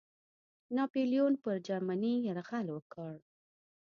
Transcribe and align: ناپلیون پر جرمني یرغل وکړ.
ناپلیون 0.75 1.33
پر 1.43 1.55
جرمني 1.67 2.13
یرغل 2.27 2.67
وکړ. 2.71 3.13